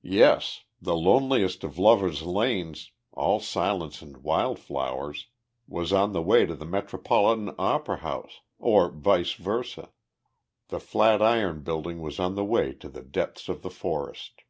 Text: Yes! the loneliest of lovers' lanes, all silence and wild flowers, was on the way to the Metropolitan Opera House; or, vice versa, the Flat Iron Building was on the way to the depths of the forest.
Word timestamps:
Yes! 0.00 0.62
the 0.80 0.96
loneliest 0.96 1.62
of 1.62 1.76
lovers' 1.78 2.22
lanes, 2.22 2.90
all 3.12 3.38
silence 3.38 4.00
and 4.00 4.16
wild 4.24 4.58
flowers, 4.58 5.26
was 5.66 5.92
on 5.92 6.12
the 6.12 6.22
way 6.22 6.46
to 6.46 6.54
the 6.54 6.64
Metropolitan 6.64 7.54
Opera 7.58 7.98
House; 7.98 8.40
or, 8.58 8.90
vice 8.90 9.34
versa, 9.34 9.90
the 10.68 10.80
Flat 10.80 11.20
Iron 11.20 11.60
Building 11.60 12.00
was 12.00 12.18
on 12.18 12.34
the 12.34 12.46
way 12.46 12.72
to 12.76 12.88
the 12.88 13.02
depths 13.02 13.50
of 13.50 13.60
the 13.60 13.68
forest. 13.68 14.40